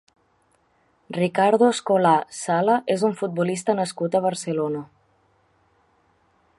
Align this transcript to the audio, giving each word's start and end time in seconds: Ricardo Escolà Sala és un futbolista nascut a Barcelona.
Ricardo 1.17 1.67
Escolà 1.73 2.13
Sala 2.37 2.79
és 2.95 3.05
un 3.11 3.15
futbolista 3.21 3.77
nascut 3.81 4.17
a 4.17 4.23
Barcelona. 4.27 4.83